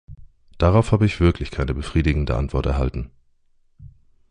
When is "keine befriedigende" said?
1.51-2.35